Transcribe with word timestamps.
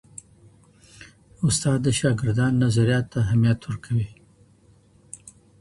استاد 1.47 1.79
د 1.83 1.87
شاګردانو 1.99 2.61
نظریاتو 2.65 3.09
ته 3.11 3.17
اهمیت 3.25 3.59
ورکوي. 3.63 4.09